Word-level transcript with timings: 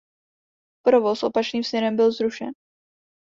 Provoz 0.85 1.23
opačným 1.23 1.63
směrem 1.63 1.95
byl 1.95 2.11
zrušen. 2.11 2.49